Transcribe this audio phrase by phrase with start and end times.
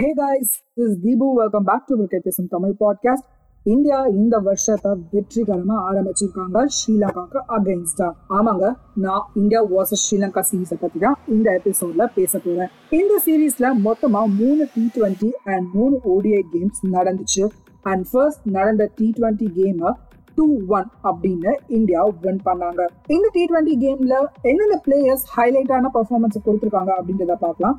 [0.00, 3.26] Hey guys this Deepu welcome back to cricket பேசும் Tamil podcast
[3.66, 8.66] India இந்த வருஷத்தை வெற்றிகரமா ஆரம்பிச்சிருக்காங்க ஸ்ரீலங்காக்கு அகைன்ஸ்டா ஆமாங்க
[9.04, 12.70] நான் இந்தியா வர்சஸ் ஸ்ரீலங்கா சீரீஸை பத்தி தான் இந்த எபிசோட்ல பேச போறேன்.
[12.98, 17.46] இந்த சீரீஸ்ல மொத்தமா மூணு டி டுவெண்ட்டி அண்ட் மூணு ஓடிஐ கேம்ஸ் நடந்துச்சு.
[17.92, 19.92] அண்ட் ஃபர்ஸ்ட் நடந்த டி டுவெண்ட்டி கேமை
[20.38, 20.46] டூ
[20.78, 22.82] ஒன் அப்படின்னு இந்தியா வின் பண்ணாங்க.
[23.16, 24.16] இந்த டி டுவெண்ட்டி கேம்ல
[24.50, 27.76] என்னென்ன பிளேயர்ஸ் ஹைலைட்டான பர்ஃபார்மன்ஸ் கொடுத்துருக்காங்க அப்படின்றத பார்க்கலாம்.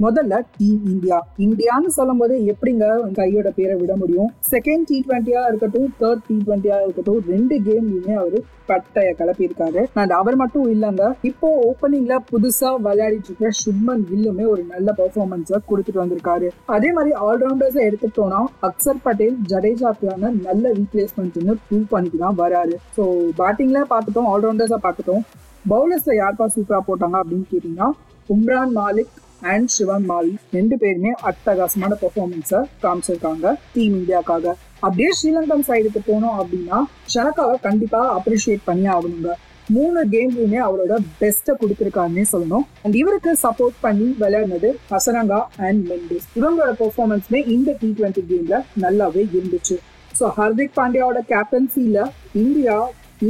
[0.00, 2.84] முதல்ல டீம் இந்தியா இந்தியான்னு சொல்லும் போது எப்படிங்க
[3.18, 4.30] கையோட பேரை விட முடியும்?
[4.52, 8.38] செகண்ட் டி டுவெண்ட்டியா இருக்கட்டும் தேர்ட் டி டுவெண்ட்டியா இருக்கட்டும் ரெண்டு கேம்லயுமே அவரு
[8.70, 9.82] பட்டைய கிளப்பியிருக்காரு.
[10.00, 16.02] அண்ட் அவர் மட்டும் இல்லைங்க இப்போ ஓப்பனிங்ல புதுசா விளையாடிட்டு இருக்கிற சுப்மன் கில்லுமே ஒரு நல்ல பெர்ஃபார்மன்ஸை கொடுத்துட்டு
[16.02, 16.48] வந்திருக்காரு.
[16.76, 22.76] அதே மாதிரி ஆல்ரவுண்டர்ஸ் எடுத்துட்டோம்னா அக்சர் பட்டேல் ஜடேஜாக்கான நல்ல ரீப்ளேஸ்மெண்ட்னு ப்ரூவ் பண்ணிட்டு தான் வராரு.
[22.98, 23.04] ஸோ
[23.40, 25.24] பேட்டிங்ல பார்த்துட்டோம் ஆல்ரவுண்டர்ஸா பார்த்துட்டோம்.
[25.72, 27.90] பவுலர்ஸ்ல யாருப்பா சூப்பரா போட்டாங்க அப்படின்னு கேட்டீங்கன்னா
[28.34, 29.12] உம்ரான் மாலிக்
[29.50, 36.78] அண்ட் சிவன் மாலி ரெண்டு பேருமே அட்டகாசமான பெர்ஃபார்மன்ஸை காமிச்சிருக்காங்க டீம் இந்தியாக்காக அப்படியே ஸ்ரீலங்கன் சைடுக்கு போனோம் அப்படின்னா
[37.14, 39.30] ஷனக்காவை கண்டிப்பாக அப்ரிஷியேட் பண்ணி ஆகணுங்க.
[39.74, 42.64] மூணு கேம்லையுமே அவரோட பெஸ்ட்டை கொடுத்துருக்காருன்னே சொல்லணும்.
[42.84, 46.26] அண்ட் இவருக்கு சப்போர்ட் பண்ணி விளையாடினது ஹசரங்கா அண்ட் மெண்டிஸ்.
[46.38, 49.76] இவங்களோட பெர்ஃபார்மன்ஸ்மே இந்த டி டுவெண்ட்டி கேம்ல நல்லாவே இருந்துச்சு.
[50.18, 52.00] ஸோ ஹர்திக் பாண்டியாவோட கேப்டன்சியில
[52.42, 52.76] இந்தியா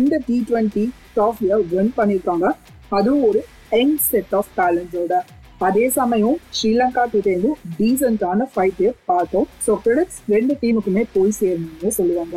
[0.00, 2.48] இந்த டி டுவெண்ட்டி ட்ராஃபியை வின் பண்ணியிருக்காங்க.
[2.98, 3.42] அதுவும் ஒரு
[3.78, 5.14] யங் செட் ஆஃப் டேலண்டோட
[5.66, 9.46] அதே சமயம் ஸ்ரீலங்கா கிட்டேருந்து டீசென்டான ஃபைட்டே பார்த்தோம்.
[9.64, 12.36] ஸோ கிரெடிட்ஸ் ரெண்டு டீமுக்குமே போய் சேரணும்னு சொல்லுவாங்க.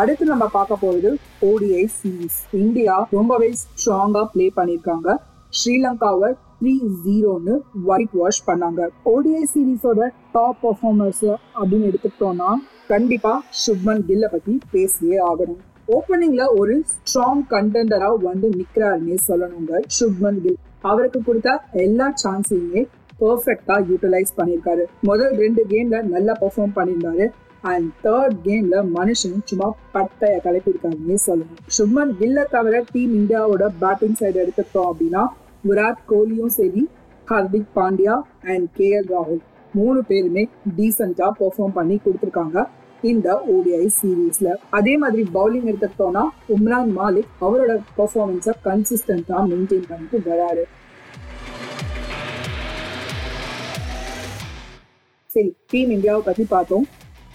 [0.00, 1.10] அடுத்து நம்ம பார்க்க போறது
[1.48, 5.16] ஓடிஐ சீரீஸ் இந்தியா ரொம்பவே ஸ்ட்ராங்கா பிளே பண்ணியிருக்காங்க.
[5.58, 6.72] ஸ்ரீலங்காவை த்ரீ
[7.06, 7.54] ஜீரோன்னு
[7.90, 8.80] ஒயிட் வாஷ் பண்ணாங்க.
[9.12, 11.26] ஓடிஐ சீரீஸோட டாப் பர்ஃபார்மர்ஸ்
[11.58, 12.50] அப்படின்னு எடுத்துக்கிட்டோம்னா
[12.94, 15.60] கண்டிப்பா சுப்மன் கில்ல பத்தி பேசியே ஆகணும்.
[15.94, 20.58] ஓப்பனிங்ல ஒரு ஸ்ட்ராங் கண்டெண்டரா வந்து நிக்கிறாருன்னே சொல்லணுங்க சுப்மன் கில்.
[20.90, 21.50] அவருக்கு கொடுத்த
[21.86, 22.82] எல்லா சான்ஸையுமே
[23.22, 24.84] பர்ஃபெக்டா யூட்டிலைஸ் பண்ணியிருக்காரு.
[25.08, 27.26] முதல் ரெண்டு கேம்ல நல்லா பெர்ஃபார்ம் பண்ணியிருந்தாரு.
[27.72, 34.40] அண்ட் தேர்ட் கேம்ல மனுஷன் சும்மா பட்டைய கலப்பியிருக்காருன்னே சொல்லணும் சுப்மன் கில்ல தவிர டீம் இந்தியாவோட பேட்டிங் சைடு
[34.44, 35.22] எடுத்துக்கிட்டோம் அப்படின்னா
[35.68, 36.82] விராட் கோலியும் சரி
[37.28, 38.14] Hardik Pandya
[38.52, 39.42] and K L ராகுல்.
[39.78, 40.42] மூணு பேருமே
[40.78, 42.58] டீசெண்டா பெர்ஃபார்ம் பண்ணி கொடுத்துருக்காங்க.
[43.10, 44.48] இந்த ஓடிஐ சீரீஸ்ல
[44.78, 46.24] அதே மாதிரி பவுலிங் எடுத்துக்கிட்டோம்னா
[46.54, 50.64] உம்ரான் மாலிக் அவரோட பர்ஃபார்மன்ஸை கன்சிஸ்டன்டா மெயின்டைன் பண்ணிட்டு வராரு.
[55.34, 56.86] சரி டீம் இந்தியாவை பத்தி பார்த்தோம்.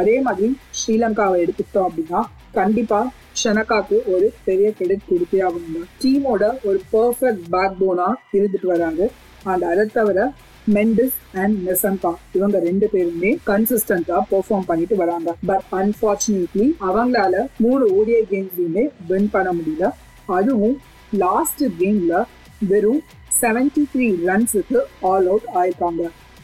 [0.00, 0.46] அதே மாதிரி
[0.78, 2.20] ஸ்ரீலங்காவை எடுத்துக்கிட்டோம் அப்படின்னா
[2.60, 3.00] கண்டிப்பா
[3.42, 8.08] ஷனக்காக்கு ஒரு பெரிய கிரெடிட் கொடுத்தே ஆகணும் டீமோட ஒரு பர்ஃபெக்ட் பேக் போனா
[8.38, 9.08] இருந்துட்டு வராங்க
[9.52, 10.18] அண்ட் அதை தவிர
[10.76, 15.34] மெண்டிஸ் அண்ட் மெசன்பா இவங்க ரெண்டு பேருமே கன்சிஸ்டன்டா பெர்ஃபார்ம் பண்ணிட்டு வராங்க.
[15.50, 19.90] பட் அன்பார்ச்சுனேட்லி அவங்களால மூணு ஓடிஐ கேம்ஸ்லயுமே வின் பண்ண முடியல.
[20.38, 20.76] அதுவும்
[21.24, 22.24] லாஸ்ட் கேம்ல
[22.70, 23.02] வெறும்
[23.40, 24.80] செவன்டி த்ரீ ரன்ஸுக்கு
[25.10, 26.02] ஆல் அவுட் ஆயிருக்காங்க.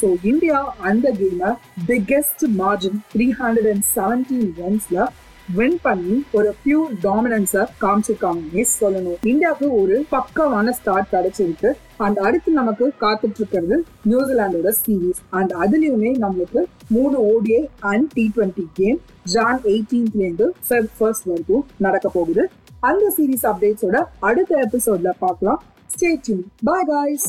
[0.00, 0.58] ஸோ இந்தியா
[0.90, 1.50] அந்த கேமை
[1.88, 5.06] biggest margin three hundred and seventeen ரன்ஸ்ல
[5.54, 9.18] win பண்ணி ஒரு பியூர் டாமினன்ஸை காமிச்சிருக்காங்கன்னே சொல்லணும்.
[9.32, 11.70] இந்தியாவுக்கு ஒரு பக்கமான ஸ்டார்ட் கிடைச்சிருக்கு.
[11.96, 18.66] அண்ட் அடுத்து நமக்கு காத்துட்டு இருக்கிறது நியூசிலாண்டோட சீரீஸ் அண்ட் அதுலயுமே நம்மளுக்கு மூணு ODI and T twenty
[18.72, 22.50] game Jan எயிட்டீன்த்ல இருந்து ஃபெப் ஃபர்ஸ்ட் வரைக்கும் நடக்க போகுது.
[22.80, 25.62] அந்த சீரீஸ் அப்டேட்ஸோட அடுத்த எபிசோட்ல பார்க்கலாம்.
[25.94, 27.28] Stay tuned bye guys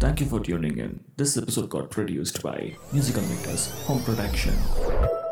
[0.00, 0.90] Thank you for tuning in.
[1.20, 2.58] This episode got produced by
[2.94, 5.25] Musical Makers Home Production.